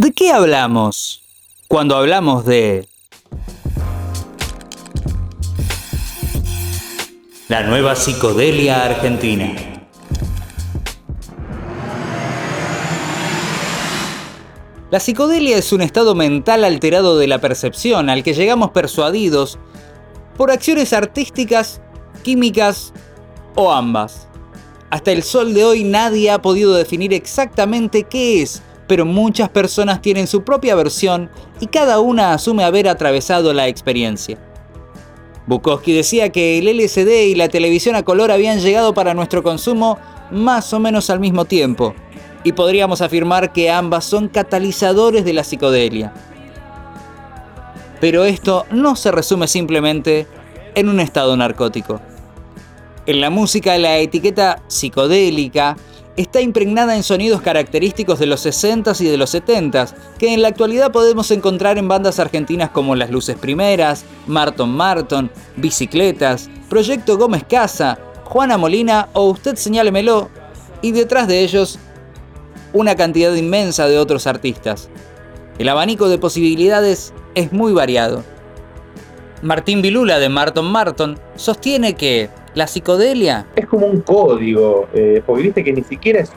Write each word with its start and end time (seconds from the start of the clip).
¿De 0.00 0.12
qué 0.12 0.32
hablamos 0.32 1.22
cuando 1.68 1.94
hablamos 1.94 2.46
de 2.46 2.88
la 7.48 7.64
nueva 7.64 7.94
psicodelia 7.94 8.86
argentina? 8.86 9.52
La 14.90 15.00
psicodelia 15.00 15.58
es 15.58 15.70
un 15.70 15.82
estado 15.82 16.14
mental 16.14 16.64
alterado 16.64 17.18
de 17.18 17.26
la 17.26 17.38
percepción 17.38 18.08
al 18.08 18.22
que 18.22 18.32
llegamos 18.32 18.70
persuadidos 18.70 19.58
por 20.38 20.50
acciones 20.50 20.94
artísticas, 20.94 21.82
químicas 22.22 22.94
o 23.54 23.70
ambas. 23.70 24.28
Hasta 24.88 25.12
el 25.12 25.22
sol 25.22 25.52
de 25.52 25.66
hoy 25.66 25.84
nadie 25.84 26.30
ha 26.30 26.40
podido 26.40 26.72
definir 26.72 27.12
exactamente 27.12 28.04
qué 28.04 28.40
es, 28.40 28.62
pero 28.90 29.06
muchas 29.06 29.48
personas 29.48 30.02
tienen 30.02 30.26
su 30.26 30.42
propia 30.42 30.74
versión 30.74 31.30
y 31.60 31.68
cada 31.68 32.00
una 32.00 32.32
asume 32.32 32.64
haber 32.64 32.88
atravesado 32.88 33.52
la 33.52 33.68
experiencia. 33.68 34.36
Bukowski 35.46 35.92
decía 35.92 36.30
que 36.30 36.58
el 36.58 36.66
LCD 36.66 37.28
y 37.28 37.36
la 37.36 37.48
televisión 37.48 37.94
a 37.94 38.02
color 38.02 38.32
habían 38.32 38.58
llegado 38.58 38.92
para 38.92 39.14
nuestro 39.14 39.44
consumo 39.44 39.96
más 40.32 40.72
o 40.72 40.80
menos 40.80 41.08
al 41.08 41.20
mismo 41.20 41.44
tiempo, 41.44 41.94
y 42.42 42.50
podríamos 42.50 43.00
afirmar 43.00 43.52
que 43.52 43.70
ambas 43.70 44.06
son 44.06 44.26
catalizadores 44.26 45.24
de 45.24 45.34
la 45.34 45.44
psicodelia. 45.44 46.12
Pero 48.00 48.24
esto 48.24 48.66
no 48.72 48.96
se 48.96 49.12
resume 49.12 49.46
simplemente 49.46 50.26
en 50.74 50.88
un 50.88 50.98
estado 50.98 51.36
narcótico. 51.36 52.00
En 53.06 53.20
la 53.20 53.30
música 53.30 53.78
la 53.78 53.98
etiqueta 53.98 54.60
psicodélica 54.66 55.76
está 56.16 56.40
impregnada 56.40 56.96
en 56.96 57.02
sonidos 57.02 57.40
característicos 57.40 58.18
de 58.18 58.26
los 58.26 58.44
60s 58.44 59.00
y 59.00 59.06
de 59.06 59.16
los 59.16 59.34
70s, 59.34 59.94
que 60.18 60.34
en 60.34 60.42
la 60.42 60.48
actualidad 60.48 60.92
podemos 60.92 61.30
encontrar 61.30 61.78
en 61.78 61.88
bandas 61.88 62.18
argentinas 62.18 62.70
como 62.70 62.94
Las 62.94 63.10
Luces 63.10 63.36
Primeras, 63.36 64.04
Marton 64.26 64.70
Marton, 64.70 65.30
Bicicletas, 65.56 66.50
Proyecto 66.68 67.16
Gómez 67.16 67.44
Casa, 67.48 67.98
Juana 68.24 68.58
Molina 68.58 69.08
o 69.12 69.30
Usted 69.30 69.56
Señálemelo, 69.56 70.28
y 70.82 70.92
detrás 70.92 71.28
de 71.28 71.40
ellos 71.40 71.78
una 72.72 72.94
cantidad 72.94 73.34
inmensa 73.34 73.88
de 73.88 73.98
otros 73.98 74.26
artistas. 74.26 74.88
El 75.58 75.68
abanico 75.68 76.08
de 76.08 76.18
posibilidades 76.18 77.12
es 77.34 77.52
muy 77.52 77.72
variado. 77.72 78.24
Martín 79.42 79.82
Vilula 79.82 80.18
de 80.18 80.28
Marton 80.28 80.70
Marton 80.70 81.18
sostiene 81.36 81.94
que 81.94 82.30
la 82.54 82.66
psicodelia 82.66 83.46
es 83.54 83.66
como 83.66 83.86
un 83.86 84.00
código, 84.00 84.88
eh, 84.92 85.22
porque 85.24 85.42
viste 85.44 85.64
que 85.64 85.72
ni 85.72 85.82
siquiera 85.82 86.20
es, 86.20 86.32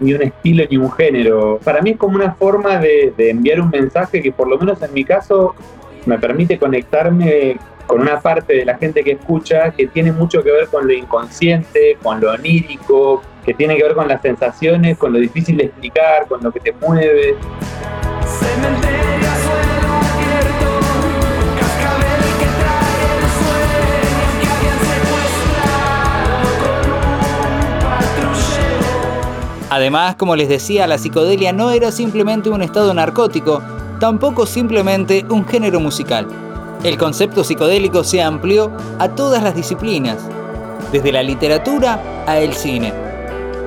ni 0.00 0.14
un 0.14 0.22
estilo 0.22 0.64
ni 0.70 0.76
un 0.76 0.90
género. 0.92 1.58
Para 1.64 1.80
mí 1.80 1.90
es 1.90 1.96
como 1.96 2.16
una 2.16 2.34
forma 2.34 2.78
de, 2.78 3.12
de 3.16 3.30
enviar 3.30 3.60
un 3.60 3.70
mensaje 3.70 4.22
que 4.22 4.32
por 4.32 4.48
lo 4.48 4.58
menos 4.58 4.80
en 4.82 4.92
mi 4.94 5.04
caso 5.04 5.54
me 6.06 6.18
permite 6.18 6.58
conectarme 6.58 7.56
con 7.86 8.02
una 8.02 8.20
parte 8.20 8.54
de 8.54 8.64
la 8.64 8.76
gente 8.76 9.02
que 9.02 9.12
escucha 9.12 9.70
que 9.70 9.86
tiene 9.86 10.12
mucho 10.12 10.42
que 10.42 10.52
ver 10.52 10.68
con 10.68 10.86
lo 10.86 10.92
inconsciente, 10.92 11.96
con 12.02 12.20
lo 12.20 12.32
onírico, 12.32 13.22
que 13.44 13.54
tiene 13.54 13.76
que 13.76 13.82
ver 13.82 13.94
con 13.94 14.06
las 14.06 14.20
sensaciones, 14.20 14.98
con 14.98 15.12
lo 15.12 15.18
difícil 15.18 15.56
de 15.56 15.64
explicar, 15.64 16.28
con 16.28 16.42
lo 16.42 16.52
que 16.52 16.60
te 16.60 16.72
mueve. 16.72 17.34
Además, 29.70 30.16
como 30.16 30.34
les 30.34 30.48
decía, 30.48 30.86
la 30.86 30.96
psicodelia 30.96 31.52
no 31.52 31.70
era 31.70 31.92
simplemente 31.92 32.48
un 32.48 32.62
estado 32.62 32.94
narcótico, 32.94 33.62
tampoco 34.00 34.46
simplemente 34.46 35.26
un 35.28 35.46
género 35.46 35.78
musical. 35.78 36.26
El 36.84 36.96
concepto 36.96 37.44
psicodélico 37.44 38.02
se 38.02 38.22
amplió 38.22 38.72
a 38.98 39.10
todas 39.10 39.42
las 39.42 39.54
disciplinas, 39.54 40.26
desde 40.90 41.12
la 41.12 41.22
literatura 41.22 42.00
a 42.26 42.38
el 42.38 42.54
cine. 42.54 42.94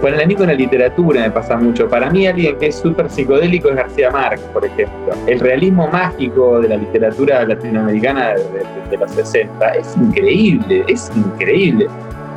Bueno, 0.01 0.17
a 0.19 0.25
mí 0.25 0.34
con 0.34 0.47
la 0.47 0.56
literatura 0.56 1.22
me 1.22 1.29
pasa 1.29 1.56
mucho. 1.57 1.88
Para 1.88 2.09
mí 2.09 2.25
alguien 2.25 2.57
que 2.57 2.68
es 2.68 2.79
súper 2.79 3.07
psicodélico 3.07 3.69
es 3.69 3.75
García 3.75 4.09
Márquez, 4.09 4.47
por 4.51 4.66
ejemplo. 4.66 5.13
El 5.28 5.39
realismo 5.39 5.88
mágico 5.89 6.59
de 6.62 6.69
la 6.69 6.78
literatura 6.78 7.45
latinoamericana 7.45 8.29
de, 8.29 8.66
de 8.89 8.97
los 8.97 9.12
60 9.12 9.68
es 9.75 9.95
increíble, 9.97 10.83
es 10.88 11.12
increíble 11.16 11.88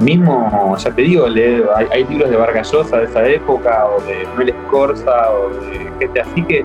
mismo, 0.01 0.77
ya 0.77 0.91
te 0.91 1.03
digo, 1.03 1.27
hay, 1.27 2.05
libros 2.05 2.31
de 2.31 2.37
Vargas 2.37 2.71
Llosa 2.73 2.99
de 2.99 3.05
esa 3.05 3.27
época, 3.27 3.87
o 3.87 4.01
de 4.03 4.27
Noel 4.35 4.51
Escorza, 4.51 5.31
o 5.33 5.51
de 5.51 5.91
gente 5.99 6.21
así 6.21 6.43
que, 6.43 6.65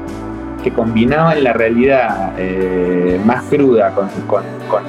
que 0.63 0.71
combinaban 0.71 1.43
la 1.43 1.53
realidad 1.53 2.33
eh, 2.37 3.19
más 3.25 3.43
cruda 3.45 3.93
con, 3.93 4.09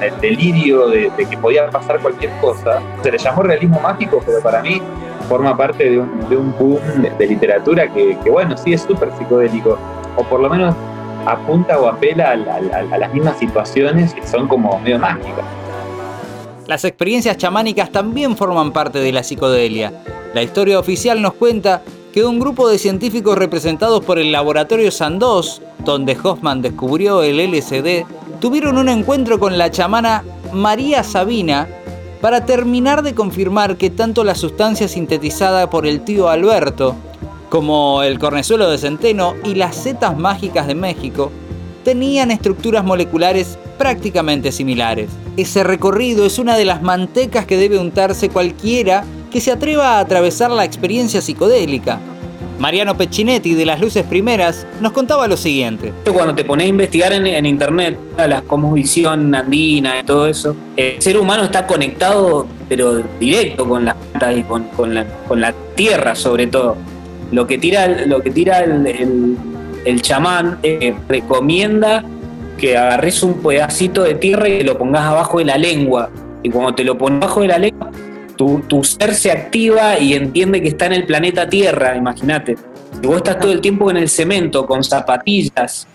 el 0.01 0.19
delirio 0.19 0.87
de, 0.87 1.11
que 1.29 1.37
podía 1.37 1.69
pasar 1.69 1.99
cualquier 1.99 2.31
cosa. 2.41 2.81
Se 3.03 3.11
le 3.11 3.17
llamó 3.17 3.43
realismo 3.43 3.79
mágico, 3.79 4.21
pero 4.25 4.41
para 4.41 4.61
mí 4.61 4.81
forma 5.29 5.55
parte 5.55 5.89
de 5.89 5.99
un, 5.99 6.29
de 6.29 6.35
un 6.35 6.53
boom 6.57 6.79
de, 7.17 7.27
literatura 7.27 7.87
que, 7.87 8.17
bueno, 8.29 8.57
sí 8.57 8.73
es 8.73 8.81
súper 8.81 9.11
psicodélico, 9.17 9.77
o 10.17 10.23
por 10.23 10.41
lo 10.41 10.49
menos 10.49 10.75
apunta 11.25 11.79
o 11.79 11.87
apela 11.87 12.31
a 12.31 12.97
las 12.97 13.13
mismas 13.13 13.37
situaciones 13.37 14.13
que 14.13 14.25
son 14.25 14.47
como 14.47 14.79
medio 14.79 14.99
mágicas. 14.99 15.45
Las 16.71 16.85
experiencias 16.85 17.35
chamánicas 17.35 17.91
también 17.91 18.37
forman 18.37 18.71
parte 18.71 18.99
de 18.99 19.11
la 19.11 19.23
psicodelia. 19.23 19.91
La 20.33 20.41
historia 20.41 20.79
oficial 20.79 21.21
nos 21.21 21.33
cuenta 21.33 21.81
que 22.13 22.23
un 22.23 22.39
grupo 22.39 22.69
de 22.69 22.77
científicos 22.77 23.37
representados 23.37 24.05
por 24.05 24.17
el 24.17 24.31
laboratorio 24.31 24.89
Sandoz, 24.89 25.61
donde 25.83 26.17
Hoffman 26.23 26.61
descubrió 26.61 27.23
el 27.23 27.41
LSD, 27.41 28.05
tuvieron 28.39 28.77
un 28.77 28.87
encuentro 28.87 29.37
con 29.37 29.57
la 29.57 29.69
chamana 29.69 30.23
María 30.53 31.03
Sabina 31.03 31.67
para 32.21 32.45
terminar 32.45 33.03
de 33.03 33.15
confirmar 33.15 33.75
que 33.75 33.89
tanto 33.89 34.23
la 34.23 34.33
sustancia 34.33 34.87
sintetizada 34.87 35.69
por 35.69 35.85
el 35.85 36.05
tío 36.05 36.29
Alberto, 36.29 36.95
como 37.49 38.01
el 38.01 38.17
cornezuelo 38.17 38.69
de 38.69 38.77
centeno 38.77 39.33
y 39.43 39.55
las 39.55 39.75
setas 39.75 40.17
mágicas 40.17 40.67
de 40.67 40.75
México, 40.75 41.33
tenían 41.83 42.31
estructuras 42.31 42.85
moleculares 42.85 43.57
prácticamente 43.81 44.51
similares. 44.51 45.09
Ese 45.37 45.63
recorrido 45.63 46.23
es 46.27 46.37
una 46.37 46.55
de 46.55 46.65
las 46.65 46.83
mantecas 46.83 47.47
que 47.47 47.57
debe 47.57 47.79
untarse 47.79 48.29
cualquiera 48.29 49.03
que 49.31 49.41
se 49.41 49.51
atreva 49.51 49.97
a 49.97 49.99
atravesar 50.01 50.51
la 50.51 50.65
experiencia 50.65 51.19
psicodélica. 51.19 51.99
Mariano 52.59 52.95
Peccinetti 52.95 53.55
de 53.55 53.65
las 53.65 53.81
Luces 53.81 54.05
Primeras 54.05 54.67
nos 54.81 54.91
contaba 54.91 55.27
lo 55.27 55.35
siguiente. 55.35 55.91
Cuando 56.13 56.35
te 56.35 56.45
pones 56.45 56.67
a 56.67 56.69
investigar 56.69 57.11
en, 57.11 57.43
internet 57.43 57.97
la 58.17 58.43
cosmovisión 58.43 59.33
andina 59.33 59.99
y 59.99 60.03
todo 60.03 60.27
eso, 60.27 60.55
el 60.77 61.01
ser 61.01 61.17
humano 61.17 61.45
está 61.45 61.65
conectado 61.65 62.45
pero 62.69 63.01
directo 63.19 63.67
con 63.67 63.83
la 63.83 63.95
y 64.37 64.43
con, 64.43 64.93
la, 64.93 65.53
tierra 65.73 66.13
sobre 66.13 66.45
todo. 66.45 66.77
Lo 67.31 67.47
que 67.47 67.57
tira, 67.57 67.87
lo 68.05 68.21
que 68.21 68.29
tira 68.29 68.59
el, 68.59 69.35
el 69.85 70.01
chamán 70.03 70.59
eh, 70.61 70.93
recomienda 71.09 72.05
que 72.61 72.77
agarres 72.77 73.23
un 73.23 73.41
pedacito 73.41 74.03
de 74.03 74.13
tierra 74.13 74.47
y 74.47 74.61
lo 74.61 74.77
pongas 74.77 75.01
abajo 75.01 75.39
de 75.39 75.45
la 75.45 75.57
lengua. 75.57 76.11
Y 76.43 76.51
cuando 76.51 76.75
te 76.75 76.83
lo 76.83 76.95
pones 76.95 77.23
abajo 77.23 77.41
de 77.41 77.47
la 77.47 77.57
lengua, 77.57 77.89
tu, 78.37 78.59
tu 78.67 78.83
ser 78.83 79.15
se 79.15 79.31
activa 79.31 79.97
y 79.97 80.13
entiende 80.13 80.61
que 80.61 80.67
está 80.67 80.85
en 80.85 80.93
el 80.93 81.07
planeta 81.07 81.49
Tierra, 81.49 81.97
imagínate. 81.97 82.55
Si 83.01 83.07
vos 83.07 83.17
estás 83.17 83.39
todo 83.39 83.51
el 83.51 83.61
tiempo 83.61 83.89
en 83.89 83.97
el 83.97 84.07
cemento, 84.07 84.67
con 84.67 84.83
zapatillas. 84.83 85.87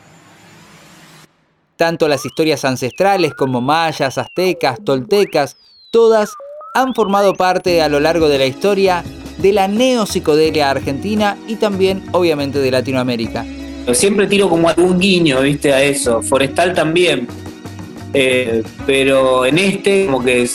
Tanto 1.76 2.08
las 2.08 2.26
historias 2.26 2.64
ancestrales 2.64 3.32
como 3.34 3.60
mayas, 3.60 4.18
aztecas, 4.18 4.80
toltecas, 4.84 5.56
todas 5.92 6.32
han 6.74 6.94
formado 6.94 7.34
parte 7.34 7.80
a 7.80 7.88
lo 7.88 8.00
largo 8.00 8.28
de 8.28 8.38
la 8.38 8.46
historia 8.46 9.04
de 9.38 9.52
la 9.52 9.68
neopsicodelia 9.68 10.70
argentina 10.70 11.36
y 11.46 11.56
también 11.56 12.02
obviamente 12.10 12.58
de 12.58 12.72
Latinoamérica. 12.72 13.44
Siempre 13.92 14.26
tiro 14.26 14.48
como 14.48 14.68
algún 14.68 14.98
guiño, 14.98 15.40
viste, 15.40 15.72
a 15.72 15.82
eso. 15.82 16.22
Forestal 16.22 16.74
también. 16.74 17.28
Eh, 18.12 18.62
pero 18.86 19.44
en 19.46 19.58
este, 19.58 20.06
como 20.06 20.24
que 20.24 20.48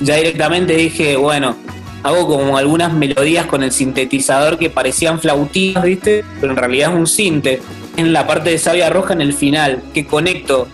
ya 0.00 0.16
directamente 0.16 0.74
dije, 0.74 1.16
bueno, 1.16 1.56
hago 2.02 2.26
como 2.26 2.56
algunas 2.56 2.92
melodías 2.92 3.46
con 3.46 3.62
el 3.62 3.72
sintetizador 3.72 4.58
que 4.58 4.70
parecían 4.70 5.20
flautitas, 5.20 5.82
¿viste? 5.84 6.24
Pero 6.40 6.52
en 6.52 6.58
realidad 6.58 6.92
es 6.92 6.98
un 6.98 7.06
sinte. 7.06 7.60
En 7.96 8.12
la 8.12 8.26
parte 8.26 8.50
de 8.50 8.58
Sabia 8.58 8.88
Roja, 8.90 9.12
en 9.12 9.20
el 9.20 9.34
final, 9.34 9.82
que 9.92 10.06
conecto 10.06 10.66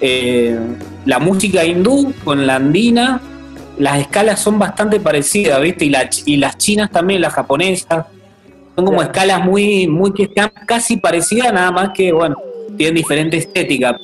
eh, 0.00 0.58
la 1.04 1.18
música 1.18 1.64
hindú 1.64 2.14
con 2.24 2.46
la 2.46 2.56
andina. 2.56 3.20
Las 3.78 4.00
escalas 4.00 4.40
son 4.40 4.58
bastante 4.58 5.00
parecidas, 5.00 5.60
¿viste? 5.60 5.84
Y, 5.84 5.92
y 6.26 6.36
las 6.36 6.58
chinas 6.58 6.90
también, 6.90 7.20
las 7.20 7.32
japonesas. 7.32 8.06
Son 8.78 8.86
como 8.86 9.02
escalas 9.02 9.44
muy, 9.44 9.88
muy 9.88 10.12
que 10.12 10.22
están 10.22 10.52
casi 10.64 10.98
parecidas, 10.98 11.52
nada 11.52 11.72
más 11.72 11.90
que, 11.92 12.12
bueno, 12.12 12.36
tienen 12.76 12.94
diferente 12.94 13.36
estética. 13.36 13.98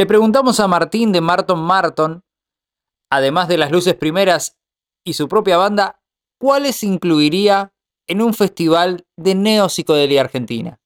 Le 0.00 0.06
preguntamos 0.06 0.58
a 0.60 0.66
Martín 0.66 1.12
de 1.12 1.20
Marton 1.20 1.62
Marton, 1.62 2.22
además 3.12 3.48
de 3.48 3.58
las 3.58 3.70
luces 3.70 3.94
primeras 3.94 4.58
y 5.04 5.12
su 5.12 5.28
propia 5.28 5.58
banda, 5.58 6.00
¿cuáles 6.40 6.82
incluiría 6.82 7.74
en 8.06 8.22
un 8.22 8.32
festival 8.32 9.04
de 9.18 9.34
neopsicodelia 9.34 10.22
argentina? 10.22 10.78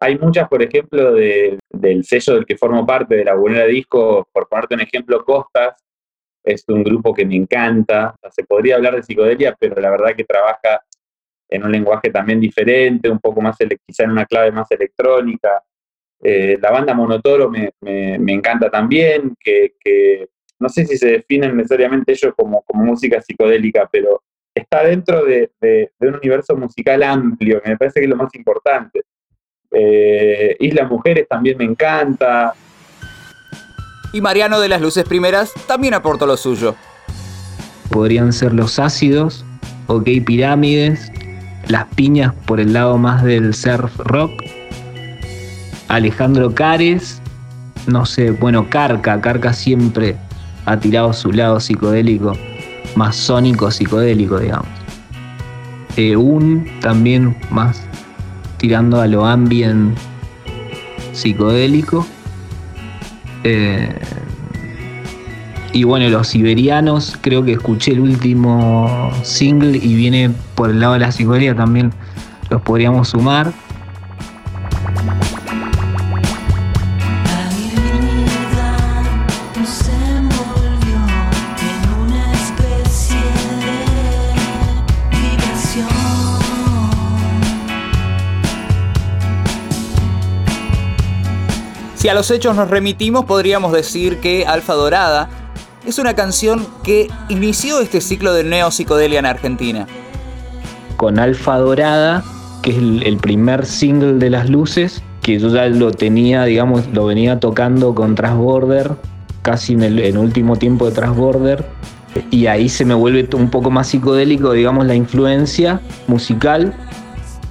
Hay 0.00 0.18
muchas, 0.18 0.50
por 0.50 0.62
ejemplo, 0.62 1.14
del 1.14 2.04
sello 2.04 2.34
del 2.34 2.44
que 2.44 2.58
formo 2.58 2.84
parte, 2.84 3.16
de 3.16 3.24
la 3.24 3.36
Buenera 3.36 3.64
Disco, 3.64 4.28
por 4.30 4.46
ponerte 4.50 4.74
un 4.74 4.82
ejemplo, 4.82 5.24
Costas, 5.24 5.82
es 6.44 6.62
un 6.68 6.84
grupo 6.84 7.14
que 7.14 7.24
me 7.24 7.36
encanta. 7.36 8.16
se 8.30 8.44
podría 8.44 8.76
hablar 8.76 8.96
de 8.96 9.02
psicodelia, 9.02 9.56
pero 9.58 9.80
la 9.80 9.88
verdad 9.88 10.14
que 10.14 10.24
trabaja 10.24 10.82
en 11.48 11.64
un 11.64 11.72
lenguaje 11.72 12.10
también 12.10 12.38
diferente, 12.38 13.08
un 13.08 13.18
poco 13.18 13.40
más, 13.40 13.56
quizá 13.86 14.04
en 14.04 14.10
una 14.10 14.26
clave 14.26 14.52
más 14.52 14.70
electrónica. 14.70 15.64
Eh, 16.22 16.58
la 16.60 16.70
banda 16.70 16.94
Monotoro 16.94 17.50
me, 17.50 17.72
encanta 18.32 18.70
también, 18.70 19.34
que, 19.38 20.28
no 20.58 20.68
sé 20.68 20.84
si 20.86 20.96
se 20.96 21.08
definen 21.08 21.56
necesariamente 21.56 22.12
ellos 22.12 22.34
como, 22.36 22.62
como 22.62 22.84
música 22.84 23.20
psicodélica, 23.22 23.88
pero 23.90 24.22
está 24.54 24.82
dentro 24.84 25.24
de, 25.24 25.50
un 26.00 26.14
universo 26.14 26.56
musical 26.56 27.02
amplio, 27.02 27.62
que 27.62 27.70
me 27.70 27.76
parece 27.76 28.00
que 28.00 28.04
es 28.04 28.10
lo 28.10 28.16
más 28.16 28.34
importante. 28.34 29.02
Eh, 29.70 30.56
Isla 30.60 30.86
Mujeres 30.86 31.28
también 31.28 31.56
me 31.58 31.64
encanta. 31.64 32.54
Y 34.12 34.20
Mariano 34.20 34.58
de 34.60 34.68
las 34.68 34.80
Luces 34.80 35.04
Primeras 35.04 35.52
también 35.66 35.94
aportó 35.94 36.26
lo 36.26 36.36
suyo. 36.36 36.74
Podrían 37.90 38.32
ser 38.32 38.52
los 38.52 38.78
ácidos, 38.78 39.44
OK 39.86 40.08
Pirámides, 40.26 41.12
las 41.68 41.86
piñas 41.94 42.34
por 42.46 42.60
el 42.60 42.72
lado 42.72 42.98
más 42.98 43.22
del 43.24 43.54
surf 43.54 43.96
rock, 43.98 44.32
Alejandro 45.88 46.54
Cares, 46.54 47.20
no 47.86 48.04
sé, 48.04 48.30
bueno, 48.30 48.68
Carca, 48.68 49.20
Carca 49.20 49.52
siempre 49.52 50.16
ha 50.66 50.76
tirado 50.78 51.12
su 51.12 51.32
lado 51.32 51.58
psicodélico, 51.60 52.34
más 52.94 53.16
sónico 53.16 53.70
psicodélico, 53.70 54.38
digamos. 54.38 54.68
Eh, 55.96 56.16
un 56.16 56.68
también 56.80 57.36
más 57.50 57.82
tirando 58.58 59.00
a 59.00 59.06
lo 59.06 59.24
ambient 59.24 59.96
psicodélico. 61.12 62.06
Eh, 63.44 63.98
y 65.72 65.84
bueno, 65.84 66.08
los 66.08 66.28
siberianos, 66.28 67.16
creo 67.20 67.44
que 67.44 67.52
escuché 67.52 67.92
el 67.92 68.00
último 68.00 69.10
single 69.22 69.78
y 69.78 69.94
viene 69.94 70.30
por 70.54 70.70
el 70.70 70.80
lado 70.80 70.94
de 70.94 71.00
la 71.00 71.12
psicodelia 71.12 71.54
también 71.54 71.92
los 72.50 72.60
podríamos 72.62 73.08
sumar. 73.08 73.52
Si 91.98 92.08
a 92.08 92.14
los 92.14 92.30
hechos 92.30 92.54
nos 92.54 92.70
remitimos, 92.70 93.24
podríamos 93.24 93.72
decir 93.72 94.18
que 94.18 94.46
Alfa 94.46 94.74
Dorada 94.74 95.28
es 95.84 95.98
una 95.98 96.14
canción 96.14 96.64
que 96.84 97.08
inició 97.28 97.80
este 97.80 98.00
ciclo 98.00 98.32
de 98.32 98.44
neo-psicodelia 98.44 99.18
en 99.18 99.26
Argentina. 99.26 99.84
Con 100.96 101.18
Alfa 101.18 101.58
Dorada, 101.58 102.22
que 102.62 102.70
es 102.70 102.76
el, 102.76 103.16
primer 103.16 103.66
single 103.66 104.14
de 104.14 104.30
las 104.30 104.48
luces, 104.48 105.02
que 105.22 105.40
yo 105.40 105.48
ya 105.48 105.66
lo 105.66 105.90
tenía, 105.90 106.44
digamos, 106.44 106.86
lo 106.92 107.04
venía 107.04 107.40
tocando 107.40 107.92
con 107.96 108.14
Transborder, 108.14 108.92
casi 109.42 109.72
en 109.72 109.82
el 109.82 110.18
último 110.18 110.54
tiempo 110.54 110.86
de 110.86 110.92
Transborder, 110.92 111.64
y 112.30 112.46
ahí 112.46 112.68
se 112.68 112.84
me 112.84 112.94
vuelve 112.94 113.28
un 113.34 113.50
poco 113.50 113.72
más 113.72 113.88
psicodélico, 113.88 114.52
digamos, 114.52 114.86
la 114.86 114.94
influencia 114.94 115.80
musical, 116.06 116.76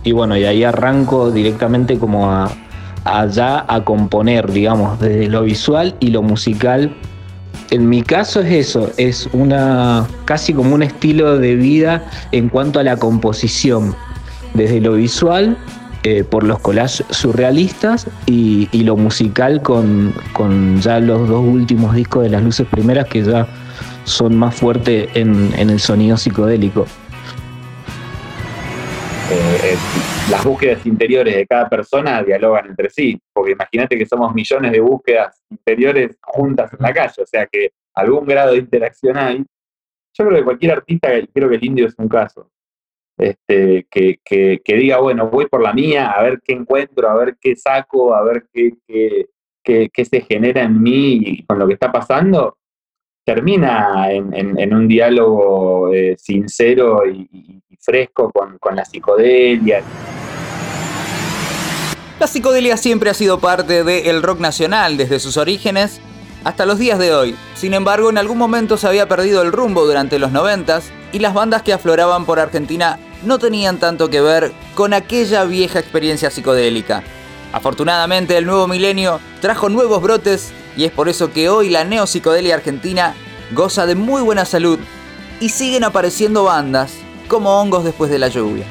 y 0.06 0.14
bueno, 0.14 0.38
y 0.38 0.46
ahí 0.46 0.64
arranco 0.64 1.32
directamente 1.32 2.00
como 2.00 2.32
a, 2.32 2.50
allá 3.08 3.66
a 3.68 3.84
componer, 3.84 4.52
digamos, 4.52 5.00
desde 5.00 5.28
lo 5.28 5.44
visual 5.44 5.96
y 6.00 6.08
lo 6.08 6.22
musical. 6.22 6.96
En 7.70 7.90
mi 7.90 8.02
caso 8.02 8.42
es 8.42 8.52
eso, 8.52 8.92
es 8.98 9.30
una 9.34 10.08
casi 10.26 10.54
como 10.54 10.74
un 10.76 10.84
estilo 10.84 11.38
de 11.38 11.56
vida 11.56 12.06
en 12.32 12.50
cuanto 12.50 12.80
a 12.80 12.84
la 12.84 12.96
composición, 12.98 13.96
desde 14.54 14.80
lo 14.80 14.94
visual 14.94 15.58
eh, 16.04 16.24
por 16.24 16.44
los 16.44 16.60
collages 16.60 17.04
surrealistas 17.10 18.08
y, 18.26 18.70
lo 18.84 18.96
musical 18.96 19.62
con, 19.62 20.14
con, 20.32 20.80
ya 20.82 21.00
los 21.00 21.28
dos 21.28 21.44
últimos 21.44 21.94
discos 21.94 22.24
de 22.24 22.30
las 22.30 22.44
luces 22.44 22.66
primeras 22.68 23.08
que 23.08 23.24
ya 23.24 23.48
son 24.06 24.38
más 24.38 24.56
fuertes 24.56 25.10
en 25.16 25.52
el 25.58 25.80
sonido 25.80 26.16
psicodélico. 26.16 26.86
Eh, 29.30 29.74
eh, 29.74 29.78
las 30.30 30.44
búsquedas 30.44 30.86
interiores 30.86 31.36
de 31.36 31.48
cada 31.48 31.70
persona 31.70 32.22
dialogan 32.22 32.68
entre 32.68 32.90
sí, 32.90 33.20
porque 33.34 33.54
imagínate 33.54 33.98
que 33.98 34.06
somos 34.06 34.34
millones 34.34 34.72
de 34.72 34.80
búsquedas 34.80 35.42
interiores 35.50 36.18
juntas 36.22 36.72
en 36.74 36.80
la 36.82 36.94
calle, 36.94 37.22
o 37.22 37.26
sea 37.26 37.48
que 37.48 37.72
algún 37.96 38.26
grado 38.26 38.52
de 38.52 38.60
interacción 38.60 39.18
hay. 39.18 39.46
Yo 40.14 40.26
creo 40.26 40.40
que 40.40 40.44
cualquier 40.44 40.72
artista, 40.74 41.10
creo 41.34 41.50
que 41.50 41.56
el 41.56 41.66
indio 41.66 41.88
es 41.88 41.96
un 41.98 42.10
caso, 42.10 42.50
este, 43.18 43.88
que, 43.90 44.20
que, 44.24 44.76
diga, 44.76 45.00
bueno, 45.00 45.30
voy 45.30 45.48
por 45.48 45.62
la 45.62 45.74
mía, 45.74 46.12
a 46.12 46.22
ver 46.24 46.42
qué 46.44 46.54
encuentro, 46.54 47.10
a 47.10 47.16
ver 47.16 47.38
qué 47.40 47.56
saco, 47.56 48.14
a 48.14 48.24
ver 48.24 48.48
qué, 48.52 48.74
qué, 49.64 49.90
qué 49.90 50.06
se 50.06 50.22
genera 50.22 50.64
en 50.64 50.82
mí 50.82 51.20
y 51.24 51.44
con 51.46 51.58
lo 51.58 51.68
que 51.68 51.74
está 51.74 51.92
pasando, 51.92 52.58
termina 53.26 54.12
en, 54.12 54.74
un 54.74 54.88
diálogo 54.88 55.94
eh, 55.94 56.16
sincero 56.18 57.06
y, 57.10 57.62
fresco 57.88 58.30
con, 58.34 58.58
con 58.58 58.76
la 58.76 58.84
psicodelia. 58.84 59.82
La 62.20 62.28
psicodelia 62.28 62.76
siempre 62.76 63.10
ha 63.10 63.14
sido 63.14 63.40
parte 63.40 63.86
del 63.86 64.22
rock 64.22 64.42
nacional 64.42 64.98
desde 64.98 65.20
sus 65.20 65.38
orígenes 65.38 66.02
hasta 66.44 66.66
los 66.66 66.80
días 66.80 67.00
de 67.00 67.16
hoy. 67.16 67.36
Sin 67.56 67.74
embargo, 67.74 68.10
en 68.10 68.18
algún 68.18 68.38
momento 68.38 68.76
se 68.76 68.88
había 68.88 69.08
perdido 69.08 69.42
el 69.42 69.54
rumbo 69.54 69.86
durante 69.86 70.20
los 70.20 70.34
noventas 70.34 70.92
y 71.14 71.20
las 71.20 71.34
bandas 71.34 71.62
que 71.62 71.72
afloraban 71.72 72.26
por 72.26 72.42
Argentina 72.42 73.00
no 73.24 73.40
tenían 73.40 73.78
tanto 73.78 74.10
que 74.10 74.20
ver 74.20 74.52
con 74.76 74.94
aquella 74.94 75.46
vieja 75.46 75.80
experiencia 75.80 76.30
psicodélica. 76.30 77.04
Afortunadamente, 77.54 78.38
el 78.38 78.46
nuevo 78.46 78.68
milenio 78.68 79.22
trajo 79.40 79.70
nuevos 79.70 80.02
brotes 80.02 80.52
y 80.76 80.84
es 80.84 80.92
por 80.92 81.08
eso 81.08 81.32
que 81.32 81.48
hoy 81.48 81.70
la 81.70 81.86
neopsicodelia 81.86 82.56
argentina 82.56 83.16
goza 83.54 83.86
de 83.86 83.96
muy 83.96 84.22
buena 84.22 84.44
salud 84.44 84.78
y 85.40 85.50
siguen 85.50 85.86
apareciendo 85.86 86.44
bandas 86.44 87.07
como 87.28 87.60
hongos 87.60 87.84
después 87.84 88.10
de 88.10 88.20
la 88.20 88.30
lluvia. 88.30 88.66